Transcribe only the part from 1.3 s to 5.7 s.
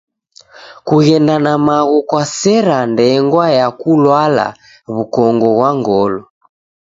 na maghu kwasera ndengwa ya kulwala w'ukongo ghwa